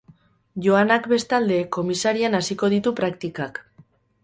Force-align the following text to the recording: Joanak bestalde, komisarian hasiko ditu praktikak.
Joanak 0.67 1.05
bestalde, 1.11 1.59
komisarian 1.77 2.39
hasiko 2.41 2.73
ditu 2.77 2.97
praktikak. 3.03 3.65